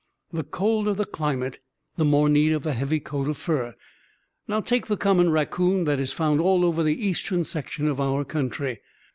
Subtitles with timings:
[0.33, 1.59] The colder the climate
[1.95, 3.75] the more need of a heavy coat of fur.
[4.47, 8.25] Now, take the common raccoon that is found all over the eastern section of our
[8.25, 8.79] country.